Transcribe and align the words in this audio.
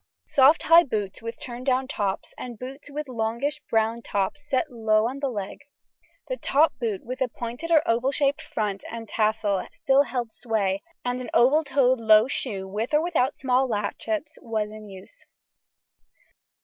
Soft 0.25 0.63
high 0.63 0.81
boots 0.83 1.21
with 1.21 1.39
turn 1.39 1.63
down 1.63 1.87
tops, 1.87 2.33
and 2.35 2.57
boots 2.57 2.89
with 2.89 3.07
longish 3.07 3.59
brown 3.69 4.01
tops 4.01 4.49
set 4.49 4.71
low 4.71 5.07
on 5.07 5.19
the 5.19 5.29
leg. 5.29 5.59
The 6.27 6.37
top 6.37 6.73
boot 6.79 7.05
with 7.05 7.19
the 7.19 7.27
pointed 7.27 7.69
or 7.69 7.83
oval 7.87 8.11
shaped 8.11 8.41
front 8.41 8.83
and 8.89 9.07
tassel 9.07 9.63
still 9.77 10.01
held 10.01 10.31
sway, 10.31 10.81
and 11.05 11.21
an 11.21 11.29
oval 11.35 11.63
toed 11.63 11.99
low 11.99 12.27
shoe 12.27 12.67
with 12.67 12.95
or 12.95 13.03
without 13.03 13.35
small 13.35 13.67
latchets 13.67 14.39
was 14.41 14.71
in 14.71 14.89
use. 14.89 15.23